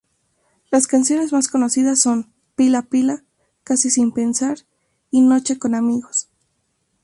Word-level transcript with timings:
Las 0.71 0.87
Canciones 0.87 1.31
más 1.31 1.47
conocidas 1.47 1.99
son: 1.99 2.33
"Pila 2.55 2.81
Pila", 2.81 3.23
"Casi 3.63 3.91
Sin 3.91 4.11
Pensar" 4.11 4.57
y 5.11 5.21
"Noche 5.21 5.59
Con 5.59 5.75
Amigos". 5.75 6.27